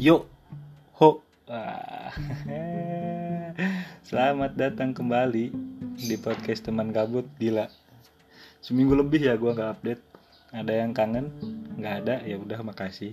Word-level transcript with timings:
Yo, 0.00 0.24
ho. 0.96 1.20
Selamat 4.08 4.56
datang 4.56 4.96
kembali 4.96 5.52
di 5.92 6.16
podcast 6.16 6.64
teman 6.64 6.88
gabut 6.88 7.28
gila. 7.36 7.68
Seminggu 8.64 8.96
lebih 8.96 9.28
ya 9.28 9.36
gua 9.36 9.52
nggak 9.52 9.72
update. 9.76 10.00
Ada 10.56 10.72
yang 10.72 10.96
kangen? 10.96 11.28
Nggak 11.76 11.94
ada 12.00 12.14
ya 12.24 12.40
udah 12.40 12.64
makasih. 12.64 13.12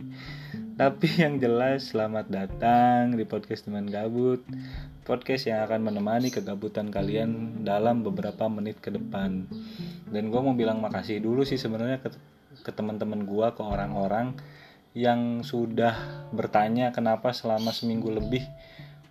Tapi 0.80 1.12
yang 1.28 1.44
jelas 1.44 1.92
selamat 1.92 2.32
datang 2.32 3.20
di 3.20 3.28
podcast 3.28 3.68
teman 3.68 3.92
gabut. 3.92 4.40
Podcast 5.04 5.44
yang 5.52 5.68
akan 5.68 5.92
menemani 5.92 6.32
kegabutan 6.32 6.88
kalian 6.88 7.68
dalam 7.68 8.00
beberapa 8.00 8.48
menit 8.48 8.80
ke 8.80 8.96
depan. 8.96 9.44
Dan 10.08 10.32
gue 10.32 10.40
mau 10.40 10.56
bilang 10.56 10.80
makasih 10.80 11.20
dulu 11.20 11.44
sih 11.44 11.60
sebenarnya 11.60 12.00
ke, 12.00 12.15
ke 12.64 12.71
teman-teman 12.71 13.28
gue, 13.28 13.47
ke 13.51 13.60
orang-orang 13.60 14.39
yang 14.97 15.46
sudah 15.46 16.25
bertanya 16.33 16.89
kenapa 16.89 17.29
selama 17.29 17.69
seminggu 17.69 18.10
lebih 18.10 18.42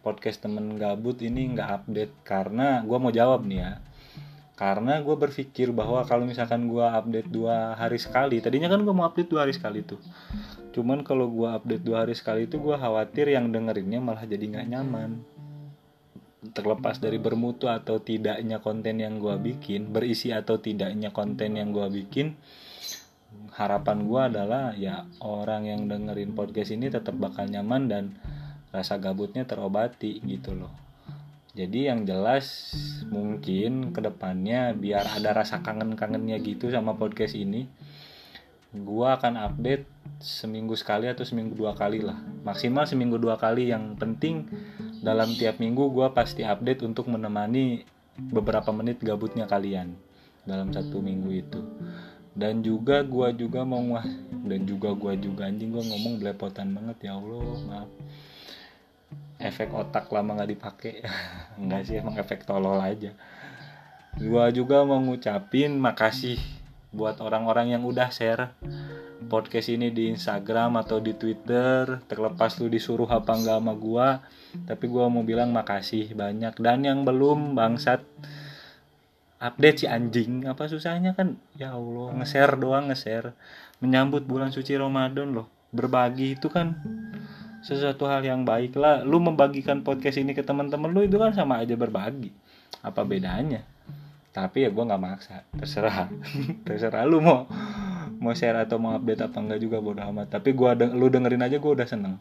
podcast 0.02 0.42
temen 0.42 0.74
gabut 0.74 1.22
ini 1.22 1.54
nggak 1.54 1.70
update. 1.82 2.14
Karena 2.26 2.82
gue 2.82 2.98
mau 2.98 3.14
jawab 3.14 3.46
nih 3.46 3.62
ya. 3.62 3.72
Karena 4.58 4.98
gue 4.98 5.14
berpikir 5.14 5.70
bahwa 5.70 6.02
kalau 6.02 6.26
misalkan 6.26 6.66
gue 6.66 6.82
update 6.82 7.30
dua 7.30 7.78
hari 7.78 8.02
sekali 8.02 8.42
tadinya 8.42 8.66
kan 8.66 8.82
gue 8.82 8.90
mau 8.90 9.06
update 9.06 9.30
dua 9.30 9.46
hari 9.46 9.54
sekali 9.54 9.86
tuh. 9.86 10.02
Cuman 10.74 11.06
kalau 11.06 11.30
gue 11.30 11.46
update 11.54 11.86
dua 11.86 12.02
hari 12.02 12.18
sekali 12.18 12.50
itu 12.50 12.58
gue 12.58 12.74
khawatir 12.74 13.30
yang 13.30 13.54
dengerinnya 13.54 14.02
malah 14.02 14.26
jadi 14.26 14.42
nggak 14.42 14.66
nyaman. 14.66 15.22
Terlepas 16.50 16.98
dari 16.98 17.22
bermutu 17.22 17.70
atau 17.70 18.02
tidaknya 18.02 18.58
konten 18.58 18.98
yang 18.98 19.22
gue 19.22 19.38
bikin 19.38 19.94
berisi 19.94 20.34
atau 20.34 20.58
tidaknya 20.58 21.14
konten 21.14 21.54
yang 21.54 21.70
gue 21.70 21.86
bikin 21.94 22.34
harapan 23.56 24.04
gue 24.04 24.20
adalah 24.20 24.64
ya 24.76 25.08
orang 25.24 25.64
yang 25.64 25.88
dengerin 25.88 26.36
podcast 26.36 26.76
ini 26.76 26.92
tetap 26.92 27.16
bakal 27.16 27.48
nyaman 27.48 27.88
dan 27.88 28.04
rasa 28.68 29.00
gabutnya 29.00 29.48
terobati 29.48 30.20
gitu 30.20 30.52
loh. 30.52 30.72
Jadi 31.56 31.88
yang 31.88 32.04
jelas 32.04 32.76
mungkin 33.08 33.96
ke 33.96 34.04
depannya 34.04 34.76
biar 34.76 35.08
ada 35.08 35.32
rasa 35.32 35.64
kangen-kangennya 35.64 36.36
gitu 36.44 36.68
sama 36.68 36.92
podcast 37.00 37.32
ini 37.32 37.64
gue 38.76 39.08
akan 39.08 39.40
update 39.40 39.88
seminggu 40.20 40.76
sekali 40.76 41.08
atau 41.08 41.24
seminggu 41.24 41.56
dua 41.56 41.72
kali 41.72 42.04
lah. 42.04 42.20
Maksimal 42.44 42.84
seminggu 42.84 43.16
dua 43.16 43.40
kali. 43.40 43.72
Yang 43.72 43.96
penting 43.96 44.44
dalam 45.00 45.32
tiap 45.32 45.56
minggu 45.56 45.96
gue 45.96 46.08
pasti 46.12 46.44
update 46.44 46.84
untuk 46.84 47.08
menemani 47.08 47.88
beberapa 48.20 48.68
menit 48.76 49.00
gabutnya 49.00 49.48
kalian 49.48 49.96
dalam 50.44 50.76
satu 50.76 51.00
minggu 51.00 51.30
itu 51.32 51.60
dan 52.36 52.60
juga 52.60 53.00
gue 53.00 53.28
juga 53.40 53.64
mau 53.64 53.80
dan 54.44 54.60
juga 54.68 54.92
gue 54.92 55.12
juga 55.24 55.48
anjing 55.48 55.72
gue 55.72 55.84
ngomong 55.88 56.20
belepotan 56.20 56.70
banget 56.76 57.08
ya 57.08 57.16
Allah 57.16 57.56
maaf. 57.64 57.90
Efek 59.36 59.72
otak 59.72 60.12
lama 60.12 60.36
nggak 60.36 60.52
dipakai. 60.52 60.94
Enggak 61.60 61.88
sih 61.88 61.96
emang 61.96 62.16
efek 62.20 62.44
tolol 62.44 62.76
aja. 62.80 63.16
Gue 64.16 64.44
juga 64.52 64.84
mau 64.84 65.00
ngucapin 65.00 65.76
makasih 65.76 66.40
buat 66.92 67.20
orang-orang 67.20 67.76
yang 67.76 67.84
udah 67.84 68.08
share 68.08 68.56
podcast 69.28 69.68
ini 69.72 69.90
di 69.90 70.12
Instagram 70.12 70.80
atau 70.80 71.00
di 71.00 71.12
Twitter. 71.16 72.00
Terlepas 72.04 72.56
lu 72.60 72.68
disuruh 72.68 73.08
apa 73.08 73.32
enggak 73.32 73.58
sama 73.60 73.74
gua 73.74 74.08
tapi 74.64 74.88
gua 74.88 75.08
mau 75.12 75.24
bilang 75.24 75.52
makasih 75.52 76.12
banyak. 76.16 76.56
Dan 76.56 76.84
yang 76.84 77.04
belum 77.04 77.52
bangsat 77.56 78.04
update 79.36 79.84
si 79.84 79.86
anjing 79.88 80.48
apa 80.48 80.68
susahnya 80.68 81.12
kan? 81.12 81.36
Ya 81.56 81.76
Allah 81.76 82.12
nge-share 82.16 82.56
doang 82.56 82.88
nge-share. 82.88 83.36
Menyambut 83.84 84.24
bulan 84.24 84.52
suci 84.52 84.76
Ramadan 84.76 85.36
loh. 85.36 85.48
Berbagi 85.72 86.38
itu 86.38 86.48
kan 86.48 86.80
sesuatu 87.60 88.08
hal 88.08 88.24
yang 88.24 88.46
baik 88.46 88.76
lah. 88.78 89.04
Lu 89.04 89.20
membagikan 89.20 89.84
podcast 89.84 90.16
ini 90.16 90.32
ke 90.32 90.40
teman-teman 90.40 90.92
lu 90.92 91.04
itu 91.04 91.20
kan 91.20 91.36
sama 91.36 91.60
aja 91.60 91.76
berbagi. 91.76 92.32
Apa 92.80 93.04
bedanya? 93.04 93.66
Tapi 94.32 94.64
ya 94.64 94.70
gue 94.72 94.84
nggak 94.84 95.02
maksa. 95.02 95.44
Terserah. 95.56 96.08
Terserah 96.66 97.04
lu 97.04 97.20
mau 97.20 97.48
mau 98.16 98.32
share 98.32 98.64
atau 98.64 98.80
mau 98.80 98.96
update 98.96 99.28
apa 99.28 99.36
enggak 99.40 99.60
juga 99.60 99.80
bodo 99.80 100.00
amat. 100.00 100.40
Tapi 100.40 100.56
gua 100.56 100.72
de 100.72 100.88
lu 100.88 101.12
dengerin 101.12 101.44
aja 101.44 101.56
gue 101.60 101.72
udah 101.72 101.88
seneng. 101.88 102.16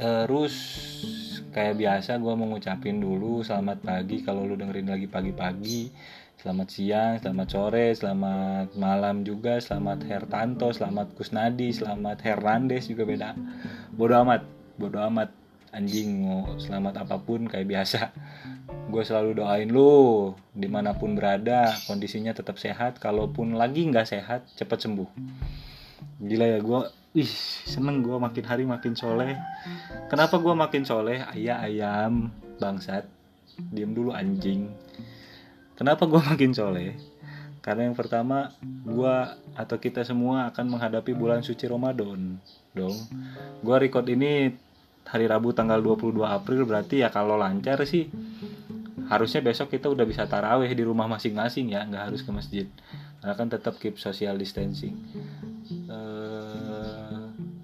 Terus 0.00 0.54
kayak 1.50 1.82
biasa 1.82 2.22
gue 2.22 2.32
mau 2.38 2.46
ngucapin 2.46 3.02
dulu 3.02 3.42
selamat 3.42 3.82
pagi 3.82 4.22
kalau 4.22 4.46
lu 4.46 4.54
dengerin 4.54 4.86
lagi 4.86 5.10
pagi-pagi. 5.10 5.90
Selamat 6.40 6.68
siang 6.72 7.14
selamat 7.20 7.48
sore 7.52 7.92
selamat 7.92 8.72
malam 8.80 9.26
juga 9.28 9.60
selamat 9.60 10.08
Hertanto 10.08 10.72
selamat 10.72 11.12
Kusnadi 11.12 11.74
selamat 11.74 12.22
Hernandez 12.24 12.88
juga 12.88 13.04
beda. 13.04 13.36
Bodo 13.92 14.14
amat 14.24 14.46
bodo 14.78 15.02
amat. 15.10 15.34
Anjing 15.70 16.26
mau 16.26 16.58
selamat 16.58 17.06
apa 17.06 17.22
pun 17.22 17.46
kayak 17.46 17.66
biasa. 17.66 18.10
Gue 18.90 19.06
selalu 19.06 19.38
doain 19.38 19.70
lu 19.70 20.34
di 20.50 20.66
mana 20.66 20.98
pun 20.98 21.14
berada 21.14 21.70
kondisinya 21.86 22.34
tetap 22.34 22.58
sehat. 22.58 22.98
Kalaupun 22.98 23.54
lagi 23.54 23.86
nggak 23.86 24.06
sehat 24.06 24.50
cepat 24.58 24.82
sembuh. 24.82 25.10
Gila 26.26 26.46
ya 26.46 26.58
gue 26.58 26.80
ih 27.10 27.32
seneng 27.66 28.06
gue 28.06 28.14
makin 28.14 28.44
hari 28.46 28.62
makin 28.62 28.94
soleh. 28.94 29.34
Kenapa 30.06 30.38
gue 30.38 30.54
makin 30.54 30.86
soleh? 30.86 31.18
Ayah 31.34 31.66
ayam 31.66 32.30
bangsat. 32.62 33.06
Diem 33.58 33.90
dulu 33.90 34.14
anjing. 34.14 34.70
Kenapa 35.74 36.06
gue 36.06 36.20
makin 36.30 36.54
soleh? 36.54 36.94
Karena 37.60 37.90
yang 37.90 37.98
pertama 37.98 38.54
gue 38.62 39.14
atau 39.58 39.76
kita 39.76 40.06
semua 40.06 40.48
akan 40.54 40.78
menghadapi 40.78 41.12
bulan 41.12 41.42
suci 41.42 41.66
Ramadan 41.66 42.38
dong. 42.72 42.96
Gue 43.60 43.76
record 43.76 44.06
ini 44.06 44.54
hari 45.04 45.26
Rabu 45.26 45.50
tanggal 45.50 45.82
22 45.82 46.14
April 46.22 46.62
berarti 46.62 47.02
ya 47.02 47.10
kalau 47.10 47.34
lancar 47.34 47.82
sih 47.82 48.06
harusnya 49.10 49.42
besok 49.42 49.74
kita 49.74 49.90
udah 49.90 50.06
bisa 50.06 50.30
taraweh 50.30 50.70
di 50.70 50.86
rumah 50.86 51.10
masing-masing 51.10 51.74
ya 51.74 51.82
nggak 51.84 52.14
harus 52.14 52.22
ke 52.22 52.30
masjid. 52.30 52.66
Karena 53.20 53.34
kan 53.36 53.48
tetap 53.52 53.76
keep 53.76 54.00
social 54.00 54.38
distancing 54.40 54.96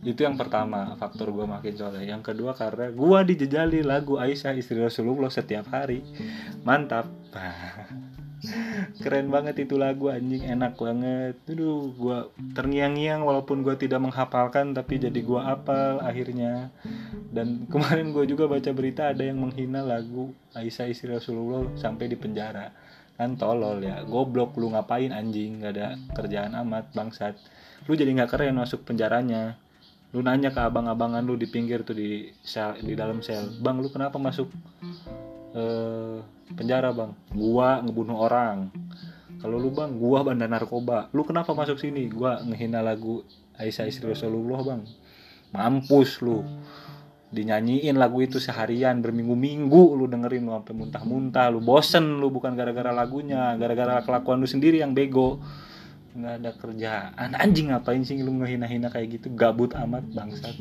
itu 0.07 0.23
yang 0.23 0.39
pertama 0.39 0.95
faktor 0.95 1.35
gue 1.35 1.51
makin 1.51 1.75
soleh. 1.75 2.07
Yang 2.07 2.31
kedua 2.31 2.55
karena 2.55 2.95
gue 2.95 3.19
dijejali 3.35 3.83
lagu 3.83 4.23
Aisyah 4.23 4.55
istri 4.55 4.79
Rasulullah 4.79 5.35
setiap 5.35 5.67
hari. 5.75 6.07
Mantap. 6.63 7.11
Keren 9.03 9.35
banget 9.35 9.67
itu 9.67 9.75
lagu 9.75 10.07
anjing. 10.07 10.47
Enak 10.47 10.79
banget. 10.79 11.35
Aduh 11.51 11.91
gue 11.99 12.19
terngiang-ngiang 12.55 13.27
walaupun 13.27 13.67
gue 13.67 13.75
tidak 13.75 13.99
menghafalkan 13.99 14.79
tapi 14.79 15.03
jadi 15.03 15.19
gue 15.19 15.41
apal 15.43 15.99
akhirnya. 15.99 16.71
Dan 17.35 17.67
kemarin 17.75 18.15
gue 18.15 18.31
juga 18.31 18.47
baca 18.47 18.71
berita 18.71 19.11
ada 19.11 19.27
yang 19.27 19.43
menghina 19.43 19.83
lagu 19.83 20.31
Aisyah 20.55 20.87
istri 20.87 21.11
Rasulullah 21.11 21.67
sampai 21.75 22.07
di 22.07 22.15
penjara. 22.15 22.71
Kan 23.19 23.35
tolol 23.35 23.83
ya. 23.83 24.07
Goblok 24.07 24.55
lu 24.55 24.71
ngapain 24.71 25.11
anjing? 25.11 25.67
Gak 25.67 25.75
ada 25.75 25.99
kerjaan 26.15 26.55
amat 26.63 26.95
bangsat. 26.95 27.35
Lu 27.91 27.99
jadi 27.99 28.15
nggak 28.15 28.31
keren 28.31 28.55
masuk 28.55 28.87
penjaranya 28.87 29.66
lu 30.17 30.25
nanya 30.25 30.49
ke 30.49 30.57
abang-abangan 30.65 31.21
lu 31.21 31.37
di 31.37 31.45
pinggir 31.45 31.85
tuh 31.85 31.93
di 31.93 32.33
sel 32.41 32.81
di 32.81 32.97
dalam 32.97 33.21
sel. 33.21 33.61
Bang 33.61 33.85
lu 33.85 33.93
kenapa 33.93 34.17
masuk 34.17 34.49
uh, 35.53 36.25
penjara 36.57 36.89
bang? 36.97 37.13
Gua 37.37 37.85
ngebunuh 37.85 38.17
orang. 38.17 38.73
Kalau 39.37 39.61
lu 39.61 39.69
bang 39.77 39.93
gua 40.01 40.25
bandar 40.25 40.49
narkoba. 40.49 41.13
Lu 41.13 41.21
kenapa 41.21 41.53
masuk 41.53 41.77
sini? 41.77 42.09
Gua 42.09 42.41
ngehina 42.41 42.81
lagu 42.81 43.21
Aisyah 43.61 43.85
istri 43.93 44.09
Rasulullah 44.09 44.65
bang. 44.65 44.89
Mampus 45.53 46.25
lu. 46.25 46.41
Dinyanyiin 47.29 48.01
lagu 48.01 48.25
itu 48.25 48.41
seharian 48.41 49.05
berminggu-minggu 49.05 50.01
lu 50.01 50.09
dengerin 50.09 50.49
lu 50.49 50.57
sampai 50.57 50.73
muntah-muntah 50.73 51.53
lu 51.53 51.61
bosen 51.61 52.23
lu 52.23 52.33
bukan 52.33 52.57
gara-gara 52.57 52.95
lagunya 52.95 53.53
gara-gara 53.61 54.01
kelakuan 54.01 54.41
lu 54.41 54.49
sendiri 54.49 54.81
yang 54.81 54.97
bego 54.97 55.43
nggak 56.17 56.35
ada 56.41 56.51
kerjaan. 56.57 57.29
Anjing 57.37 57.69
ngapain 57.71 58.03
sih 58.03 58.17
lu 58.25 58.33
ngehina-hina 58.41 58.89
kayak 58.89 59.21
gitu? 59.21 59.29
Gabut 59.37 59.77
amat 59.77 60.05
bangsat. 60.17 60.57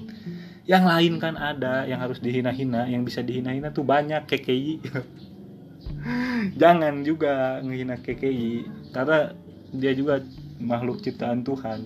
Yang 0.68 0.84
lain 0.84 1.13
kan 1.24 1.40
ada 1.40 1.88
yang 1.88 2.04
harus 2.04 2.19
dihina-hina. 2.19 2.92
Yang 2.92 3.02
bisa 3.07 3.19
dihina-hina 3.24 3.72
tuh 3.72 3.88
banyak 3.88 4.28
KKI 4.28 4.74
jangan 6.62 7.02
juga 7.02 7.60
ngehina 7.66 7.98
KKI 7.98 8.54
karena 8.94 9.34
dia 9.74 9.92
juga 9.98 10.22
makhluk 10.62 11.02
ciptaan 11.04 11.44
Tuhan. 11.44 11.80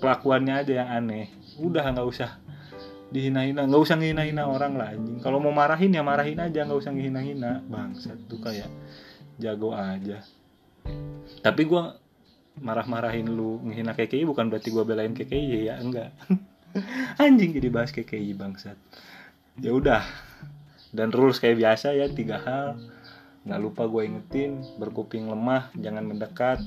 Kelakuannya 0.00 0.54
aja 0.64 0.72
yang 0.84 0.88
aneh. 0.88 1.26
Udah 1.60 1.84
nggak 1.92 2.08
usah 2.08 2.40
dihina-hina. 3.12 3.68
Nggak 3.68 3.82
usah 3.84 3.96
ngehina-hina 4.00 4.48
orang 4.48 4.72
lah 4.80 4.96
anjing. 4.96 5.20
Kalau 5.20 5.42
mau 5.42 5.52
marahin 5.52 5.92
ya 5.92 6.00
marahin 6.00 6.40
aja. 6.40 6.64
Nggak 6.64 6.80
usah 6.80 6.92
ngehina-hina. 6.96 7.60
Bangsat 7.68 8.16
tuh 8.30 8.40
kayak 8.40 8.70
jago 9.36 9.76
aja. 9.76 10.24
Tapi 11.44 11.62
gue 11.68 11.82
marah-marahin 12.60 13.26
lu 13.26 13.58
ngehina 13.64 13.96
KKI 13.96 14.28
bukan 14.28 14.52
berarti 14.52 14.68
gue 14.68 14.84
belain 14.84 15.16
KKI 15.16 15.66
ya 15.66 15.80
enggak. 15.80 16.12
Anjing 17.22 17.56
jadi 17.56 17.68
bahas 17.72 17.90
KKI 17.90 18.36
bangsat. 18.36 18.76
Ya 19.58 19.72
udah. 19.74 20.04
Dan 20.92 21.10
rules 21.10 21.40
kayak 21.40 21.58
biasa 21.58 21.96
ya 21.96 22.06
tiga 22.12 22.38
hal. 22.44 22.78
Nggak 23.48 23.60
lupa 23.64 23.82
gue 23.88 24.02
ingetin 24.06 24.60
berkuping 24.76 25.26
lemah 25.26 25.72
jangan 25.74 26.04
mendekat. 26.04 26.60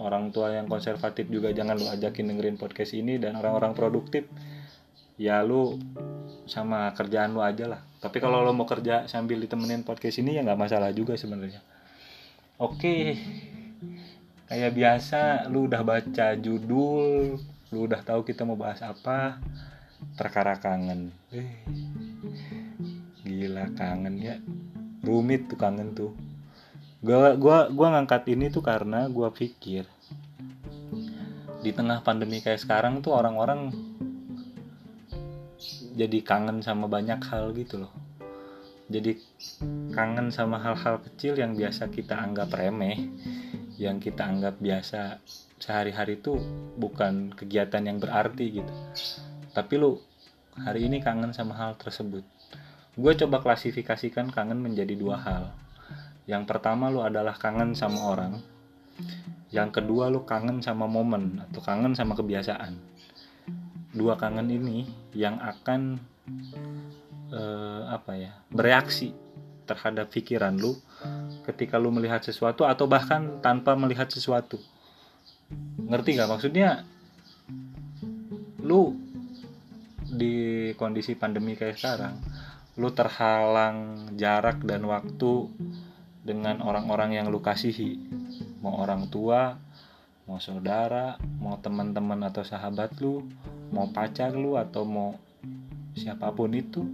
Orang 0.00 0.32
tua 0.32 0.56
yang 0.56 0.66
konservatif 0.66 1.28
juga 1.28 1.52
jangan 1.52 1.76
lu 1.76 1.86
ajakin 1.86 2.32
dengerin 2.32 2.56
podcast 2.56 2.96
ini 2.96 3.20
dan 3.20 3.36
orang-orang 3.36 3.76
produktif. 3.76 4.24
Ya 5.20 5.44
lu 5.44 5.76
sama 6.48 6.90
kerjaan 6.96 7.36
lu 7.36 7.44
aja 7.44 7.68
lah. 7.68 7.80
Tapi 7.98 8.22
kalau 8.22 8.40
lo 8.40 8.54
mau 8.54 8.64
kerja 8.64 9.10
sambil 9.10 9.42
ditemenin 9.42 9.82
podcast 9.84 10.22
ini 10.22 10.38
ya 10.38 10.46
nggak 10.46 10.58
masalah 10.58 10.90
juga 10.94 11.18
sebenarnya. 11.18 11.60
Oke 12.58 13.18
kayak 14.48 14.72
biasa 14.72 15.46
lu 15.52 15.68
udah 15.68 15.84
baca 15.84 16.32
judul 16.40 17.36
lu 17.68 17.78
udah 17.84 18.00
tahu 18.00 18.24
kita 18.24 18.48
mau 18.48 18.56
bahas 18.56 18.80
apa 18.80 19.36
perkara 20.16 20.56
kangen. 20.56 21.12
Eh, 21.28 21.52
gila 23.28 23.68
kangen 23.76 24.16
ya. 24.16 24.40
Rumit 25.04 25.52
tuh 25.52 25.58
kangen 25.60 25.92
tuh. 25.92 26.16
Gua 27.04 27.36
gua 27.36 27.68
gua 27.68 27.92
ngangkat 27.94 28.24
ini 28.32 28.48
tuh 28.48 28.64
karena 28.64 29.06
gua 29.12 29.30
pikir 29.30 29.84
di 31.58 31.70
tengah 31.74 32.00
pandemi 32.00 32.40
kayak 32.40 32.62
sekarang 32.62 33.02
tuh 33.02 33.12
orang-orang 33.18 33.74
jadi 35.98 36.22
kangen 36.22 36.62
sama 36.64 36.88
banyak 36.88 37.20
hal 37.28 37.52
gitu 37.52 37.84
loh. 37.84 37.92
Jadi 38.88 39.20
kangen 39.92 40.32
sama 40.32 40.56
hal-hal 40.56 41.04
kecil 41.04 41.36
yang 41.36 41.52
biasa 41.52 41.92
kita 41.92 42.16
anggap 42.16 42.48
remeh 42.56 43.12
yang 43.78 44.02
kita 44.02 44.26
anggap 44.26 44.58
biasa 44.58 45.22
sehari-hari 45.58 46.18
itu 46.18 46.34
bukan 46.78 47.30
kegiatan 47.34 47.82
yang 47.82 48.02
berarti 48.02 48.62
gitu. 48.62 48.72
Tapi 49.54 49.74
lu 49.78 49.98
hari 50.58 50.90
ini 50.90 50.98
kangen 50.98 51.30
sama 51.30 51.54
hal 51.54 51.78
tersebut. 51.78 52.26
Gue 52.98 53.12
coba 53.14 53.38
klasifikasikan 53.38 54.34
kangen 54.34 54.58
menjadi 54.58 54.98
dua 54.98 55.22
hal. 55.22 55.54
Yang 56.26 56.50
pertama 56.50 56.90
lu 56.90 57.06
adalah 57.06 57.38
kangen 57.38 57.78
sama 57.78 58.10
orang. 58.10 58.42
Yang 59.54 59.80
kedua 59.80 60.10
lu 60.10 60.26
kangen 60.26 60.58
sama 60.60 60.90
momen 60.90 61.38
atau 61.46 61.62
kangen 61.62 61.94
sama 61.94 62.18
kebiasaan. 62.18 62.74
Dua 63.94 64.18
kangen 64.18 64.50
ini 64.50 64.84
yang 65.14 65.38
akan 65.38 66.02
eh, 67.30 67.82
apa 67.88 68.12
ya 68.18 68.32
bereaksi 68.50 69.14
terhadap 69.68 70.08
pikiran 70.08 70.56
lu 70.56 70.72
ketika 71.44 71.76
lu 71.76 71.92
melihat 71.92 72.24
sesuatu 72.24 72.64
atau 72.64 72.88
bahkan 72.88 73.44
tanpa 73.44 73.76
melihat 73.76 74.08
sesuatu. 74.08 74.56
Ngerti 75.84 76.16
gak 76.16 76.30
maksudnya 76.32 76.88
lu 78.64 78.96
di 80.08 80.72
kondisi 80.80 81.12
pandemi 81.12 81.52
kayak 81.52 81.76
sekarang 81.76 82.16
lu 82.80 82.88
terhalang 82.94 84.08
jarak 84.16 84.64
dan 84.64 84.88
waktu 84.88 85.50
dengan 86.24 86.64
orang-orang 86.64 87.20
yang 87.20 87.26
lu 87.28 87.44
kasihi. 87.44 88.00
Mau 88.64 88.80
orang 88.80 89.12
tua 89.12 89.58
mau 90.28 90.36
saudara 90.36 91.16
mau 91.40 91.56
teman-teman 91.56 92.20
atau 92.28 92.44
sahabat 92.44 93.00
lu 93.00 93.24
mau 93.72 93.88
pacar 93.88 94.36
lu 94.36 94.60
atau 94.60 94.84
mau 94.84 95.16
siapa 95.96 96.28
pun 96.36 96.52
itu 96.52 96.84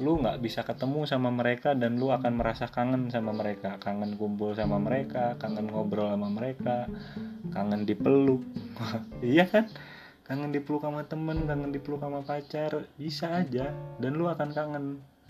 lu 0.00 0.16
nggak 0.16 0.40
bisa 0.40 0.64
ketemu 0.64 1.04
sama 1.04 1.28
mereka 1.28 1.76
dan 1.76 2.00
lu 2.00 2.08
akan 2.08 2.40
merasa 2.40 2.72
kangen 2.72 3.12
sama 3.12 3.36
mereka. 3.36 3.76
Kangen 3.76 4.16
kumpul 4.16 4.56
sama 4.56 4.80
mereka 4.80 5.36
kangen 5.36 5.68
ngobrol 5.68 6.08
sama 6.08 6.32
mereka 6.32 6.88
kangen 7.52 7.84
dipeluk. 7.84 8.40
Iya 9.20 9.44
kan? 9.44 9.68
Kangen 10.24 10.56
dipeluk 10.56 10.80
sama 10.80 11.04
temen 11.04 11.44
kangen 11.44 11.68
dipeluk 11.68 12.00
sama 12.00 12.24
pacar 12.24 12.88
bisa 12.96 13.44
aja. 13.44 13.76
Dan 14.00 14.16
lu 14.16 14.24
akan 14.24 14.50
kangen. 14.56 14.84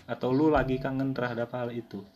Atau 0.07 0.31
lu 0.31 0.47
lagi 0.47 0.79
kangen 0.79 1.11
terhadap 1.11 1.51
hal 1.51 1.75
itu. 1.75 2.07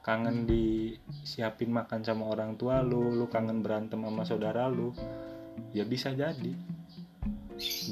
Kangen 0.00 0.48
disiapin 0.48 1.68
makan 1.68 2.00
sama 2.00 2.24
orang 2.32 2.56
tua 2.56 2.80
lu 2.80 3.12
lu 3.12 3.28
kangen 3.28 3.60
berantem 3.60 4.00
sama 4.00 4.24
saudara 4.24 4.64
lu 4.72 4.96
ya 5.76 5.84
bisa 5.84 6.16
jadi. 6.16 6.56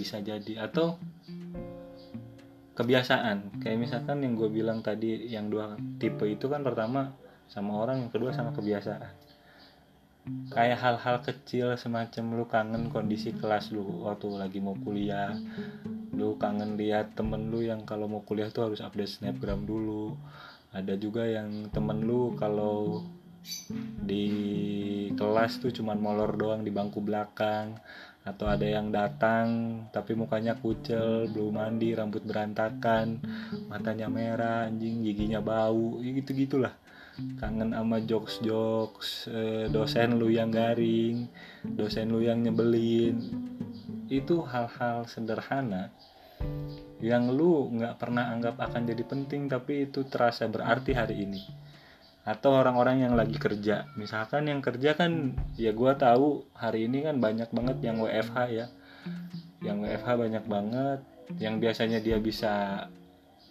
Bisa 0.01 0.25
jadi. 0.25 0.65
Atau 0.65 0.97
kebiasaan. 2.75 3.63
Kayak 3.63 3.79
misalkan 3.79 4.23
yang 4.27 4.35
gue 4.35 4.51
bilang 4.51 4.83
tadi 4.83 5.31
yang 5.31 5.49
dua 5.49 5.79
tipe 5.99 6.27
itu 6.27 6.51
kan 6.51 6.67
pertama 6.67 7.15
sama 7.47 7.79
orang 7.79 8.07
yang 8.07 8.11
kedua 8.11 8.35
sama 8.35 8.51
kebiasaan. 8.51 9.25
Kayak 10.49 10.81
hal-hal 10.81 11.17
kecil 11.21 11.77
semacam 11.77 12.25
lu 12.33 12.45
kangen 12.49 12.89
kondisi 12.89 13.37
kelas 13.37 13.77
lu 13.77 14.09
waktu 14.09 14.33
lagi 14.35 14.59
mau 14.59 14.75
kuliah. 14.75 15.37
Lu 16.17 16.41
kangen 16.41 16.81
lihat 16.81 17.13
temen 17.13 17.53
lu 17.53 17.61
yang 17.61 17.85
kalau 17.85 18.09
mau 18.09 18.25
kuliah 18.25 18.49
tuh 18.49 18.73
harus 18.73 18.81
update 18.81 19.21
snapgram 19.21 19.69
dulu. 19.69 20.17
Ada 20.73 20.97
juga 20.97 21.29
yang 21.29 21.69
temen 21.71 22.09
lu 22.09 22.35
kalau 22.41 23.05
di 24.01 24.27
kelas 25.13 25.61
tuh 25.61 25.69
cuman 25.69 26.01
molor 26.01 26.33
doang 26.41 26.65
di 26.65 26.73
bangku 26.73 27.05
belakang 27.05 27.77
atau 28.25 28.49
ada 28.49 28.65
yang 28.65 28.89
datang 28.89 29.85
tapi 29.93 30.17
mukanya 30.17 30.57
kucel 30.57 31.29
belum 31.29 31.61
mandi 31.61 31.93
rambut 31.93 32.25
berantakan 32.25 33.21
matanya 33.69 34.09
merah 34.09 34.65
anjing 34.65 35.05
giginya 35.05 35.45
bau 35.45 36.01
ya 36.01 36.11
gitu 36.17 36.33
gitulah 36.33 36.73
kangen 37.39 37.77
sama 37.77 38.01
jokes 38.03 38.41
jokes 38.41 39.29
eh, 39.29 39.69
dosen 39.69 40.17
lu 40.17 40.33
yang 40.33 40.49
garing 40.51 41.29
dosen 41.65 42.13
lu 42.13 42.21
yang 42.21 42.45
nyebelin. 42.45 43.17
Itu 44.13 44.45
hal-hal 44.45 45.09
sederhana 45.09 45.89
yang 47.01 47.33
lu 47.33 47.73
nggak 47.73 47.97
pernah 48.01 48.33
anggap 48.33 48.61
akan 48.61 48.85
jadi 48.89 49.05
penting 49.05 49.49
tapi 49.49 49.89
itu 49.89 50.05
terasa 50.09 50.49
berarti 50.49 50.93
hari 50.97 51.25
ini 51.25 51.43
atau 52.25 52.57
orang-orang 52.57 53.05
yang 53.05 53.15
lagi 53.15 53.37
kerja. 53.37 53.85
Misalkan 54.01 54.49
yang 54.49 54.65
kerja 54.65 54.97
kan 54.97 55.37
ya 55.61 55.77
gue 55.77 55.93
tahu 55.93 56.49
hari 56.57 56.89
ini 56.89 57.05
kan 57.05 57.21
banyak 57.21 57.53
banget 57.53 57.79
yang 57.85 58.01
WFH 58.01 58.39
ya. 58.49 58.67
Yang 59.61 59.77
WFH 59.85 60.09
banyak 60.17 60.45
banget. 60.49 61.01
Yang 61.37 61.55
biasanya 61.61 61.99
dia 62.01 62.17
bisa 62.17 62.89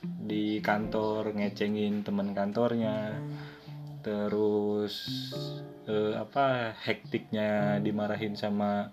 di 0.01 0.57
kantor 0.57 1.37
ngecengin 1.37 2.01
teman 2.01 2.33
kantornya. 2.33 3.13
Terus 4.01 4.93
eh, 5.85 6.17
apa 6.17 6.73
hektiknya 6.73 7.77
dimarahin 7.77 8.33
sama 8.33 8.89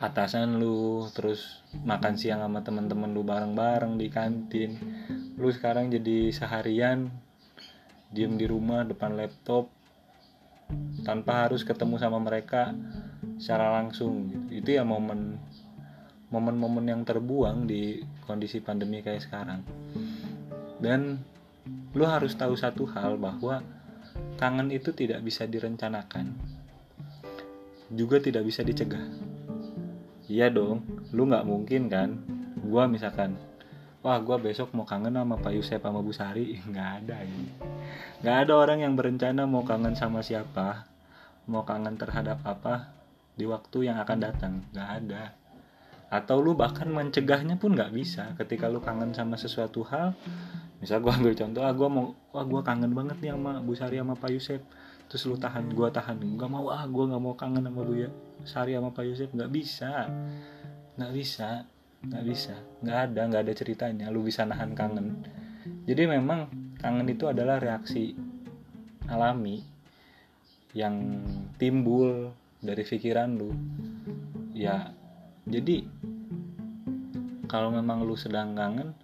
atasan 0.00 0.56
lu. 0.56 1.04
Terus 1.12 1.60
makan 1.84 2.16
siang 2.16 2.40
sama 2.40 2.64
teman-teman 2.64 3.12
lu 3.12 3.20
bareng-bareng 3.20 4.00
di 4.00 4.08
kantin. 4.08 4.80
Lu 5.36 5.52
sekarang 5.52 5.92
jadi 5.92 6.32
seharian 6.32 7.28
diem 8.10 8.34
di 8.34 8.46
rumah 8.50 8.82
depan 8.82 9.14
laptop 9.14 9.70
tanpa 11.02 11.46
harus 11.46 11.62
ketemu 11.66 11.98
sama 11.98 12.18
mereka 12.18 12.74
secara 13.38 13.80
langsung. 13.80 14.46
Itu 14.50 14.74
ya 14.74 14.86
momen 14.86 15.38
momen-momen 16.30 16.86
yang 16.86 17.02
terbuang 17.02 17.66
di 17.66 18.02
kondisi 18.26 18.62
pandemi 18.62 19.02
kayak 19.02 19.22
sekarang. 19.22 19.60
Dan 20.78 21.18
lu 21.94 22.06
harus 22.06 22.38
tahu 22.38 22.54
satu 22.54 22.86
hal 22.94 23.18
bahwa 23.18 23.62
kangen 24.38 24.70
itu 24.70 24.94
tidak 24.94 25.20
bisa 25.26 25.44
direncanakan 25.44 26.38
juga 27.90 28.22
tidak 28.22 28.46
bisa 28.46 28.62
dicegah. 28.62 29.02
Iya 30.30 30.46
dong 30.46 30.86
lu 31.10 31.26
nggak 31.26 31.46
mungkin 31.46 31.90
kan? 31.90 32.22
Gua 32.62 32.86
misalkan 32.86 33.34
wah 34.00 34.18
gua 34.20 34.40
besok 34.40 34.72
mau 34.72 34.88
kangen 34.88 35.12
sama 35.12 35.36
Pak 35.36 35.52
Yusef 35.52 35.80
sama 35.80 36.00
Bu 36.00 36.12
Sari. 36.12 36.56
Nggak 36.70 36.88
ada 37.04 37.16
ini. 37.24 37.48
Nggak 38.24 38.36
ada 38.48 38.52
orang 38.56 38.78
yang 38.84 38.94
berencana 38.96 39.44
mau 39.44 39.64
kangen 39.64 39.96
sama 39.96 40.24
siapa 40.24 40.88
mau 41.50 41.66
kangen 41.66 41.98
terhadap 41.98 42.38
apa 42.46 42.94
di 43.34 43.44
waktu 43.44 43.90
yang 43.90 43.98
akan 43.98 44.18
datang. 44.20 44.52
Nggak 44.70 44.90
ada. 45.02 45.22
Atau 46.10 46.42
lu 46.42 46.58
bahkan 46.58 46.90
mencegahnya 46.90 47.58
pun 47.58 47.74
nggak 47.74 47.92
bisa. 47.94 48.34
Ketika 48.38 48.66
lu 48.70 48.82
kangen 48.82 49.12
sama 49.12 49.38
sesuatu 49.38 49.84
hal 49.88 50.14
misal 50.80 50.96
gue 51.04 51.12
ambil 51.12 51.36
contoh 51.36 51.60
ah 51.60 51.76
gue 51.76 51.88
mau 51.92 52.16
wah 52.32 52.40
gue 52.40 52.60
kangen 52.64 52.96
banget 52.96 53.20
nih 53.20 53.36
sama 53.36 53.60
Bu 53.60 53.76
Sari 53.76 54.00
sama 54.00 54.14
Pak 54.16 54.30
Yusef. 54.32 54.60
Terus 55.10 55.22
lu 55.26 55.36
tahan 55.36 55.70
gue 55.70 55.88
tahan. 55.90 56.16
Nggak 56.18 56.50
mau 56.50 56.70
ah 56.72 56.86
gue 56.88 57.04
nggak 57.04 57.22
mau 57.22 57.34
kangen 57.36 57.66
sama 57.66 57.80
Bu 57.84 57.94
ya 57.98 58.08
Sari 58.48 58.72
sama 58.78 58.90
Pak 58.94 59.04
Yusef. 59.04 59.28
Nggak 59.34 59.50
bisa. 59.52 60.08
Nggak 60.96 61.12
bisa 61.14 61.50
nggak 62.04 62.24
bisa. 62.24 62.54
Nggak 62.80 62.98
ada 63.10 63.20
nggak 63.28 63.42
ada 63.44 63.54
ceritanya. 63.54 64.06
Lu 64.08 64.24
bisa 64.24 64.48
nahan 64.48 64.72
kangen. 64.72 65.20
Jadi 65.84 66.08
memang 66.08 66.48
kangen 66.80 67.08
itu 67.12 67.28
adalah 67.28 67.60
reaksi 67.60 68.16
alami 69.10 69.60
yang 70.72 71.20
timbul 71.58 72.32
dari 72.62 72.82
pikiran 72.86 73.36
lu. 73.36 73.50
Ya 74.56 74.94
jadi 75.44 75.84
kalau 77.50 77.74
memang 77.74 78.06
lu 78.06 78.14
sedang 78.14 78.54
kangen 78.54 78.94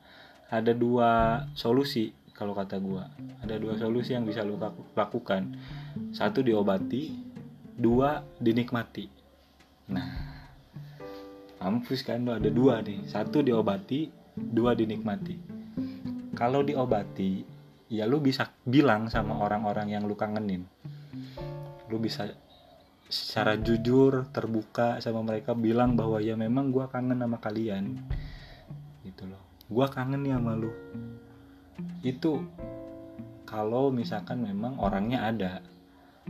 ada 0.47 0.71
dua 0.71 1.43
solusi 1.59 2.15
kalau 2.33 2.55
kata 2.55 2.79
gua. 2.79 3.11
Ada 3.43 3.59
dua 3.59 3.75
solusi 3.77 4.15
yang 4.15 4.25
bisa 4.25 4.47
lu 4.47 4.57
lakukan. 4.95 5.57
Satu 6.15 6.41
diobati 6.41 7.13
dua 7.77 8.25
dinikmati. 8.41 9.11
Nah 9.93 10.36
mampus 11.67 12.07
kan 12.07 12.23
lu 12.23 12.31
ada 12.31 12.47
dua 12.47 12.79
nih. 12.79 13.03
Satu 13.11 13.43
diobati 13.43 14.07
dua 14.39 14.79
dinikmati. 14.79 15.35
Kalau 16.39 16.63
diobati 16.63 17.43
ya 17.91 18.07
lu 18.07 18.23
bisa 18.23 18.55
bilang 18.63 19.11
sama 19.11 19.43
orang-orang 19.43 19.91
yang 19.91 20.07
lu 20.07 20.15
kangenin. 20.15 20.63
Lu 21.91 21.99
bisa 21.99 22.31
secara 23.11 23.59
jujur 23.59 24.31
terbuka 24.31 25.03
sama 25.03 25.27
mereka 25.27 25.59
bilang 25.59 25.99
bahwa 25.99 26.23
ya 26.23 26.39
memang 26.39 26.71
gue 26.71 26.87
kangen 26.87 27.19
sama 27.19 27.43
kalian. 27.43 27.99
Gitu 29.03 29.27
loh. 29.27 29.43
Gue 29.67 29.87
kangen 29.91 30.23
ya 30.23 30.39
sama 30.39 30.55
lu. 30.55 30.71
Itu 32.07 32.47
kalau 33.43 33.91
misalkan 33.91 34.47
memang 34.47 34.79
orangnya 34.79 35.27
ada 35.27 35.53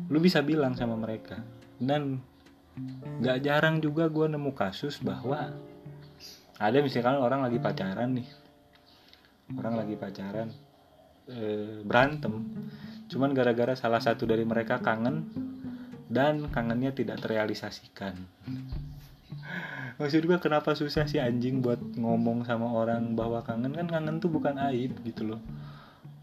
lu 0.09 0.17
bisa 0.17 0.41
bilang 0.41 0.73
sama 0.73 0.97
mereka. 0.97 1.45
Dan 1.77 2.25
nggak 3.23 3.39
jarang 3.41 3.81
juga 3.81 4.13
gue 4.13 4.29
nemu 4.29 4.53
kasus 4.53 5.01
bahwa 5.01 5.57
ada 6.57 6.79
misalkan 6.81 7.21
orang 7.21 7.45
lagi 7.45 7.61
pacaran 7.61 8.17
nih. 8.17 8.29
Orang 9.57 9.77
lagi 9.77 9.95
pacaran 9.97 10.49
e, 11.29 11.39
berantem. 11.85 12.45
Cuman 13.13 13.37
gara-gara 13.37 13.77
salah 13.77 14.01
satu 14.01 14.25
dari 14.25 14.43
mereka 14.43 14.81
kangen 14.81 15.29
dan 16.09 16.49
kangennya 16.49 16.97
tidak 16.97 17.21
terrealisasikan. 17.21 18.17
Maksud 20.01 20.29
gue 20.29 20.39
kenapa 20.41 20.77
susah 20.77 21.09
sih 21.09 21.21
anjing 21.21 21.65
buat 21.65 21.81
ngomong 21.97 22.45
sama 22.45 22.69
orang 22.69 23.17
bahwa 23.17 23.41
kangen? 23.45 23.73
Kan 23.73 23.89
kangen 23.89 24.21
tuh 24.21 24.29
bukan 24.29 24.57
aib 24.73 24.93
gitu 25.05 25.25
loh. 25.25 25.41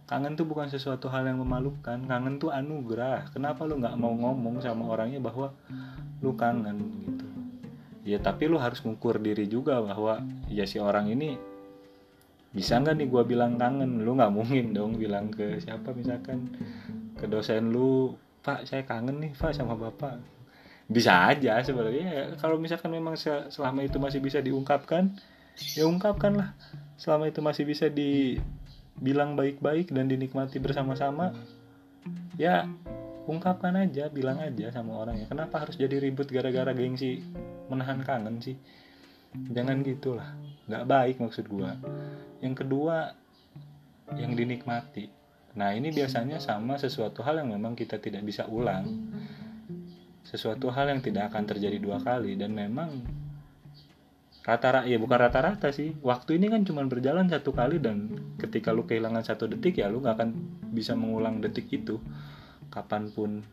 Kangen 0.06 0.38
tuh 0.38 0.46
bukan 0.46 0.70
sesuatu 0.70 1.10
hal 1.10 1.26
yang 1.26 1.42
memalukan. 1.42 1.98
Kangen 2.06 2.38
tuh 2.38 2.54
anugerah. 2.54 3.34
Kenapa 3.34 3.66
lu 3.66 3.82
nggak 3.82 3.98
mau 3.98 4.14
ngomong 4.14 4.62
sama 4.62 4.86
orangnya 4.90 5.18
bahwa 5.18 5.58
lu 6.24 6.34
kangen 6.40 6.78
gitu. 7.04 7.28
Ya 8.04 8.18
tapi 8.20 8.48
lu 8.48 8.58
harus 8.58 8.80
ngukur 8.82 9.20
diri 9.20 9.46
juga 9.52 9.84
bahwa 9.84 10.24
ya 10.48 10.64
si 10.64 10.80
orang 10.80 11.12
ini 11.12 11.36
bisa 12.56 12.80
nggak 12.80 12.96
nih 12.96 13.08
gue 13.12 13.24
bilang 13.28 13.60
kangen? 13.60 14.02
Lu 14.02 14.16
nggak 14.16 14.32
mungkin 14.32 14.72
dong 14.72 14.96
bilang 14.96 15.30
ke 15.30 15.60
siapa 15.60 15.92
misalkan 15.92 16.48
ke 17.20 17.28
dosen 17.28 17.76
lu 17.76 18.16
pak 18.44 18.64
saya 18.68 18.88
kangen 18.88 19.20
nih 19.20 19.32
pak 19.36 19.52
sama 19.52 19.76
bapak. 19.76 20.18
Bisa 20.88 21.32
aja 21.32 21.64
sebenarnya. 21.64 22.08
Ya, 22.08 22.24
kalau 22.40 22.60
misalkan 22.60 22.92
memang 22.92 23.20
selama 23.20 23.84
itu 23.84 24.00
masih 24.00 24.20
bisa 24.24 24.40
diungkapkan 24.40 25.12
ya 25.78 25.86
ungkapkan 25.86 26.34
lah 26.34 26.50
selama 26.98 27.30
itu 27.30 27.40
masih 27.44 27.64
bisa 27.68 27.88
dibilang 27.90 29.38
baik-baik 29.38 29.94
dan 29.94 30.10
dinikmati 30.10 30.58
bersama-sama 30.58 31.34
ya 32.38 32.66
ungkapkan 33.24 33.76
aja 33.80 34.12
bilang 34.12 34.40
aja 34.44 34.72
sama 34.72 35.00
orang 35.00 35.24
ya. 35.24 35.26
Kenapa 35.28 35.64
harus 35.64 35.80
jadi 35.80 36.00
ribut 36.00 36.28
gara-gara 36.28 36.72
gengsi? 36.76 37.24
Menahan 37.72 38.04
kangen 38.04 38.44
sih. 38.44 38.60
Jangan 39.34 39.82
gitulah. 39.82 40.36
Nggak 40.68 40.86
baik 40.86 41.16
maksud 41.20 41.46
gua. 41.48 41.80
Yang 42.44 42.66
kedua 42.66 43.16
yang 44.20 44.36
dinikmati. 44.36 45.10
Nah, 45.54 45.72
ini 45.78 45.94
biasanya 45.94 46.42
sama 46.42 46.82
sesuatu 46.82 47.22
hal 47.22 47.40
yang 47.42 47.54
memang 47.54 47.78
kita 47.78 48.02
tidak 48.02 48.26
bisa 48.26 48.50
ulang. 48.50 49.14
Sesuatu 50.26 50.74
hal 50.74 50.90
yang 50.90 51.02
tidak 51.04 51.30
akan 51.30 51.46
terjadi 51.46 51.78
dua 51.78 52.02
kali 52.02 52.34
dan 52.34 52.58
memang 52.58 53.06
rata-rata 54.44 54.90
ya 54.90 54.98
bukan 54.98 55.18
rata-rata 55.22 55.70
sih. 55.70 55.94
Waktu 56.02 56.42
ini 56.42 56.50
kan 56.50 56.66
cuma 56.66 56.84
berjalan 56.90 57.30
satu 57.30 57.54
kali 57.54 57.78
dan 57.80 58.12
ketika 58.42 58.74
lu 58.74 58.84
kehilangan 58.84 59.24
satu 59.24 59.46
detik 59.46 59.80
ya 59.80 59.88
lu 59.88 60.02
nggak 60.02 60.16
akan 60.20 60.30
bisa 60.74 60.98
mengulang 60.98 61.38
detik 61.40 61.70
itu 61.70 62.02
kapan 62.74 63.14
pun 63.14 63.46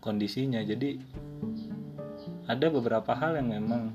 kondisinya. 0.00 0.64
Jadi 0.64 0.96
ada 2.48 2.66
beberapa 2.72 3.12
hal 3.12 3.36
yang 3.36 3.52
memang 3.52 3.92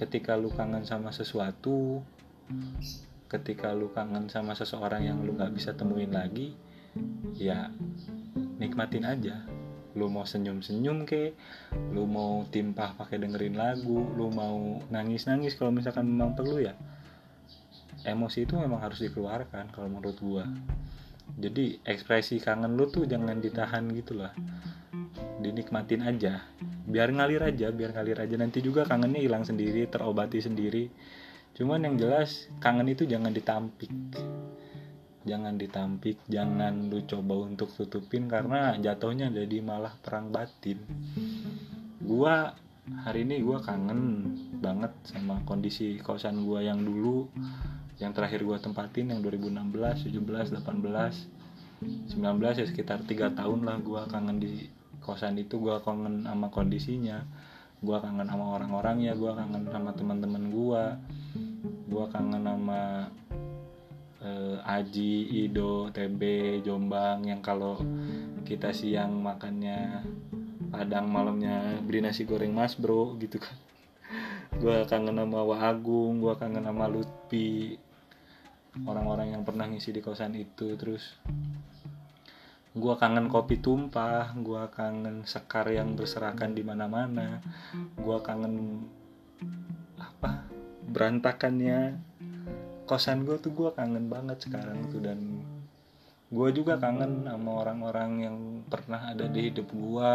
ketika 0.00 0.32
lu 0.40 0.48
kangen 0.48 0.88
sama 0.88 1.12
sesuatu 1.12 2.00
ketika 3.28 3.74
lu 3.74 3.90
kangen 3.90 4.30
sama 4.30 4.54
seseorang 4.54 5.02
yang 5.02 5.18
lu 5.20 5.34
nggak 5.34 5.54
bisa 5.54 5.74
temuin 5.74 6.14
lagi 6.14 6.56
ya 7.36 7.68
nikmatin 8.62 9.04
aja. 9.04 9.44
Lu 9.94 10.10
mau 10.10 10.26
senyum-senyum 10.26 11.06
ke 11.06 11.34
lu 11.94 12.06
mau 12.06 12.46
timpah 12.50 12.94
pakai 12.98 13.18
dengerin 13.18 13.58
lagu 13.58 14.06
lu 14.14 14.30
mau 14.30 14.82
nangis-nangis 14.90 15.58
kalau 15.58 15.74
misalkan 15.74 16.06
memang 16.06 16.38
perlu 16.38 16.62
ya. 16.62 16.74
Emosi 18.04 18.44
itu 18.44 18.54
memang 18.54 18.78
harus 18.78 19.00
dikeluarkan 19.02 19.74
kalau 19.74 19.88
menurut 19.90 20.18
gua 20.22 20.44
jadi 21.34 21.82
ekspresi 21.82 22.38
kangen 22.38 22.78
lu 22.78 22.86
tuh 22.86 23.10
jangan 23.10 23.42
ditahan 23.42 23.90
gitu 23.90 24.22
lah. 24.22 24.30
Dinikmatin 25.42 26.06
aja. 26.06 26.46
Biar 26.86 27.10
ngalir 27.10 27.42
aja 27.42 27.74
biar 27.74 27.90
ngalir 27.90 28.22
aja. 28.22 28.34
Nanti 28.38 28.62
juga 28.62 28.86
kangennya 28.86 29.18
hilang 29.18 29.42
sendiri 29.42 29.90
terobati 29.90 30.38
sendiri. 30.38 30.86
Cuman 31.58 31.86
yang 31.86 31.98
jelas 31.98 32.46
kangen 32.62 32.86
itu 32.86 33.02
jangan 33.06 33.34
ditampik. 33.34 33.90
Jangan 35.24 35.58
ditampik 35.58 36.22
jangan 36.30 36.86
lu 36.92 37.02
coba 37.08 37.48
untuk 37.48 37.72
tutupin 37.72 38.30
karena 38.30 38.76
jatuhnya 38.78 39.32
jadi 39.34 39.58
malah 39.58 39.98
perang 39.98 40.30
batin. 40.30 40.78
Gua 41.98 42.54
hari 43.02 43.26
ini 43.26 43.42
gua 43.42 43.58
kangen 43.58 44.30
banget 44.60 44.92
sama 45.08 45.42
kondisi 45.48 45.98
kosan 45.98 46.46
gua 46.46 46.62
yang 46.62 46.84
dulu 46.84 47.26
yang 48.02 48.10
terakhir 48.10 48.42
gua 48.42 48.58
tempatin 48.58 49.14
yang 49.14 49.20
2016 49.22 50.10
17 50.10 50.54
18 50.62 52.14
19 52.14 52.60
ya 52.60 52.66
sekitar 52.66 53.04
tiga 53.06 53.30
tahun 53.34 53.66
lah 53.66 53.78
gua 53.82 54.06
kangen 54.08 54.40
di 54.40 54.70
kosan 55.04 55.36
itu. 55.36 55.60
Gua 55.60 55.82
kangen 55.84 56.24
sama 56.24 56.48
kondisinya 56.48 57.22
gua 57.84 58.00
kangen 58.00 58.24
sama 58.24 58.56
orang-orangnya 58.56 59.12
gua 59.12 59.36
kangen 59.36 59.68
sama 59.68 59.92
teman-teman 59.92 60.44
gua 60.48 60.96
gue 61.84 62.04
kangen 62.10 62.42
sama 62.42 63.06
uh, 64.24 64.58
Aji, 64.66 65.46
Ido, 65.46 65.92
TB, 65.94 66.22
Jombang 66.66 67.22
yang 67.28 67.38
kalau 67.38 67.78
kita 68.42 68.74
siang 68.74 69.22
makannya 69.22 70.02
Padang 70.74 71.06
malamnya 71.06 71.78
beli 71.86 72.02
nasi 72.02 72.26
goreng 72.26 72.50
mas 72.50 72.74
bro 72.74 73.14
gitu 73.22 73.38
kan. 73.38 73.54
Gue 74.58 74.82
kangen 74.90 75.14
sama 75.14 75.46
Wah 75.46 75.70
Agung 75.70 76.18
gue 76.18 76.34
kangen 76.34 76.66
sama 76.66 76.90
Lutfi 76.90 77.78
orang-orang 78.82 79.38
yang 79.38 79.46
pernah 79.46 79.70
ngisi 79.70 79.94
di 79.94 80.02
kosan 80.02 80.34
itu 80.34 80.74
terus 80.74 81.14
gue 82.74 82.94
kangen 82.98 83.30
kopi 83.30 83.62
tumpah 83.62 84.34
gue 84.34 84.62
kangen 84.74 85.22
sekar 85.22 85.70
yang 85.70 85.94
berserakan 85.94 86.58
di 86.58 86.66
mana-mana 86.66 87.38
gue 87.94 88.18
kangen 88.18 88.82
apa 89.94 90.42
berantakannya 90.90 92.02
kosan 92.90 93.22
gue 93.22 93.38
tuh 93.38 93.54
gue 93.54 93.70
kangen 93.78 94.10
banget 94.10 94.42
sekarang 94.42 94.90
tuh 94.90 94.98
dan 94.98 95.22
gue 96.34 96.48
juga 96.50 96.74
kangen 96.82 97.30
sama 97.30 97.62
orang-orang 97.62 98.10
yang 98.26 98.36
pernah 98.66 99.14
ada 99.14 99.30
di 99.30 99.54
hidup 99.54 99.70
gue 99.70 100.14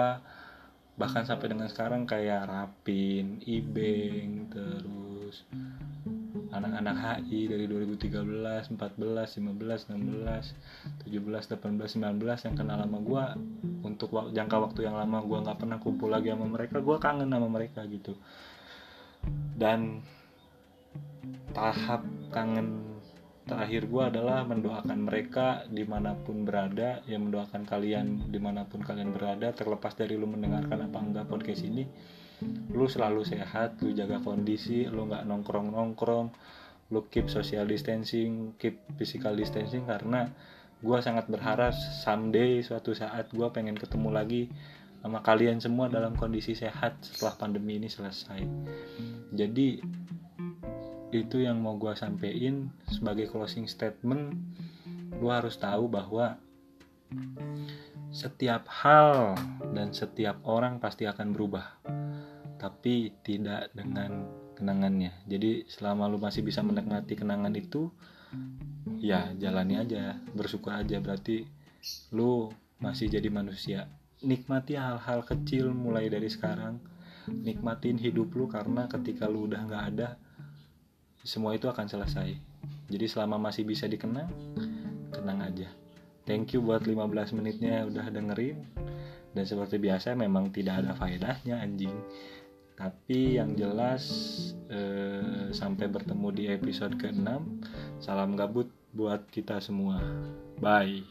bahkan 0.99 1.23
sampai 1.23 1.55
dengan 1.55 1.71
sekarang 1.71 2.03
kayak 2.03 2.43
Rapin, 2.43 3.39
Ibeng, 3.47 4.51
terus 4.51 5.47
anak-anak 6.49 6.95
HI 7.25 7.45
dari 7.45 7.65
2013, 7.69 8.73
14, 8.73 8.73
15, 8.73 9.93
16, 9.93 11.05
17, 11.05 11.05
18, 11.05 11.55
19 11.55 12.45
yang 12.45 12.55
kenal 12.57 12.77
sama 12.81 12.99
gue 13.05 13.23
untuk 13.85 14.09
jangka 14.33 14.57
waktu 14.57 14.89
yang 14.89 14.97
lama 14.97 15.21
gue 15.21 15.37
nggak 15.45 15.59
pernah 15.61 15.77
kumpul 15.77 16.09
lagi 16.09 16.33
sama 16.33 16.49
mereka 16.49 16.81
gue 16.81 16.97
kangen 16.97 17.29
sama 17.29 17.47
mereka 17.47 17.85
gitu. 17.85 18.17
Dan 19.55 20.01
tahap 21.53 22.01
kangen 22.33 22.99
terakhir 23.49 23.89
gue 23.89 24.03
adalah 24.13 24.45
mendoakan 24.45 24.99
mereka 25.09 25.65
di 25.65 25.81
mana 25.81 26.13
pun 26.13 26.45
berada 26.45 27.01
ya 27.09 27.17
mendoakan 27.17 27.65
kalian 27.65 28.29
di 28.29 28.37
mana 28.37 28.61
pun 28.69 28.85
kalian 28.85 29.09
berada 29.09 29.49
terlepas 29.57 29.97
dari 29.97 30.13
lu 30.13 30.29
mendengarkan 30.29 30.85
apa 30.85 30.97
enggak 31.01 31.25
podcast 31.25 31.65
ini 31.65 31.89
lu 32.71 32.87
selalu 32.87 33.27
sehat 33.27 33.79
lu 33.83 33.91
jaga 33.91 34.23
kondisi 34.23 34.87
lu 34.87 35.07
nggak 35.09 35.27
nongkrong 35.27 35.75
nongkrong 35.75 36.27
lu 36.89 37.05
keep 37.11 37.27
social 37.27 37.67
distancing 37.67 38.55
keep 38.57 38.79
physical 38.95 39.35
distancing 39.35 39.83
karena 39.85 40.31
gue 40.79 40.97
sangat 41.03 41.27
berharap 41.27 41.75
someday 41.75 42.63
suatu 42.63 42.95
saat 42.95 43.27
gue 43.35 43.47
pengen 43.51 43.75
ketemu 43.75 44.09
lagi 44.15 44.43
sama 44.99 45.23
kalian 45.23 45.59
semua 45.63 45.87
dalam 45.87 46.15
kondisi 46.15 46.55
sehat 46.55 46.99
setelah 47.03 47.35
pandemi 47.39 47.79
ini 47.79 47.87
selesai. 47.87 48.43
Jadi 49.31 49.79
itu 51.09 51.37
yang 51.39 51.63
mau 51.63 51.79
gue 51.79 51.95
sampein 51.95 52.67
sebagai 52.91 53.31
closing 53.31 53.67
statement. 53.67 54.35
Lu 55.19 55.31
harus 55.31 55.55
tahu 55.55 55.87
bahwa 55.87 56.39
setiap 58.11 58.67
hal 58.67 59.39
dan 59.71 59.95
setiap 59.95 60.39
orang 60.43 60.77
pasti 60.83 61.07
akan 61.07 61.31
berubah 61.31 61.78
tapi 62.59 63.15
tidak 63.23 63.71
dengan 63.71 64.27
kenangannya. 64.59 65.23
Jadi 65.23 65.63
selama 65.71 66.11
lu 66.11 66.19
masih 66.19 66.43
bisa 66.43 66.59
menikmati 66.59 67.15
kenangan 67.15 67.55
itu 67.55 67.87
ya 68.99 69.31
jalani 69.39 69.79
aja 69.79 70.19
bersyukur 70.35 70.75
aja. 70.75 70.99
Berarti 70.99 71.47
lu 72.11 72.51
masih 72.83 73.07
jadi 73.07 73.31
manusia. 73.31 73.87
Nikmati 74.19 74.75
hal-hal 74.75 75.23
kecil 75.23 75.71
mulai 75.71 76.11
dari 76.11 76.27
sekarang. 76.27 76.83
Nikmatin 77.31 77.95
hidup 77.95 78.35
lu 78.35 78.51
karena 78.51 78.91
ketika 78.91 79.31
lu 79.31 79.47
udah 79.47 79.63
nggak 79.63 79.85
ada 79.95 80.19
semua 81.23 81.55
itu 81.55 81.71
akan 81.71 81.87
selesai. 81.87 82.35
Jadi 82.91 83.05
selama 83.07 83.39
masih 83.39 83.63
bisa 83.63 83.87
dikenang 83.87 84.27
kenang 85.15 85.39
aja. 85.39 85.71
Thank 86.27 86.53
you 86.53 86.61
buat 86.61 86.83
15 86.83 87.39
menitnya 87.39 87.87
udah 87.87 88.11
dengerin. 88.11 88.59
Dan 89.29 89.45
seperti 89.45 89.77
biasa 89.77 90.17
memang 90.17 90.49
tidak 90.49 90.83
ada 90.83 90.97
faedahnya 90.97 91.61
anjing 91.61 91.93
tapi 92.79 93.35
yang 93.35 93.59
jelas 93.59 94.07
eh, 94.71 95.51
sampai 95.51 95.91
bertemu 95.91 96.27
di 96.31 96.43
episode 96.47 96.95
ke-6 96.95 97.27
salam 97.99 98.39
gabut 98.39 98.71
buat 98.95 99.27
kita 99.29 99.59
semua. 99.59 99.99
Bye 100.63 101.03